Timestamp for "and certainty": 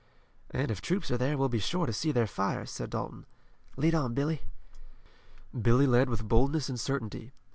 6.69-7.33